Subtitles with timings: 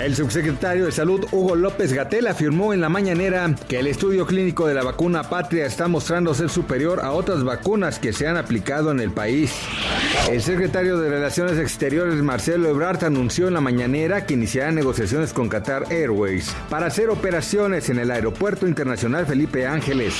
[0.00, 4.66] El subsecretario de Salud Hugo López Gatel afirmó en la mañanera que el estudio clínico
[4.66, 8.90] de la vacuna Patria está mostrando ser superior a otras vacunas que se han aplicado
[8.90, 9.52] en el país.
[10.28, 15.48] El secretario de Relaciones Exteriores Marcelo Ebrard anunció en la mañanera que iniciará negociaciones con
[15.48, 20.14] Qatar Airways para hacer operaciones en el Aeropuerto Internacional Felipe Ángeles.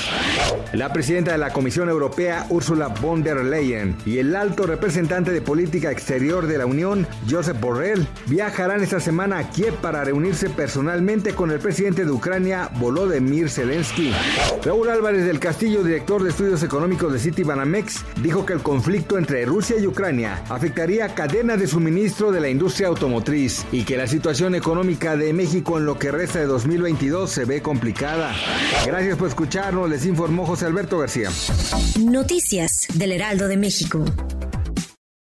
[0.71, 5.41] La presidenta de la Comisión Europea Ursula von der Leyen y el alto representante de
[5.41, 11.49] política exterior de la Unión Josep Borrell viajarán esta semana a Para reunirse personalmente con
[11.51, 14.11] el presidente de Ucrania, Volodymyr Zelensky.
[14.63, 19.45] Raúl Álvarez del Castillo, director de estudios económicos de Citibanamex, dijo que el conflicto entre
[19.45, 24.53] Rusia y Ucrania afectaría cadenas de suministro de la industria automotriz y que la situación
[24.55, 28.33] económica de México en lo que resta de 2022 se ve complicada.
[28.85, 31.29] Gracias por escucharnos, les informó José Alberto García.
[31.99, 34.03] Noticias del Heraldo de México.